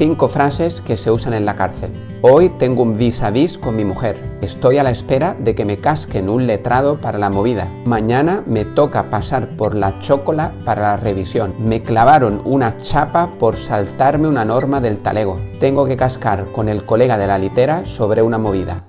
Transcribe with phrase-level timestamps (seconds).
[0.00, 1.92] Cinco frases que se usan en la cárcel.
[2.22, 4.16] Hoy tengo un vis a vis con mi mujer.
[4.40, 7.70] Estoy a la espera de que me casquen un letrado para la movida.
[7.84, 11.52] Mañana me toca pasar por la chocola para la revisión.
[11.58, 15.38] Me clavaron una chapa por saltarme una norma del talego.
[15.60, 18.86] Tengo que cascar con el colega de la litera sobre una movida.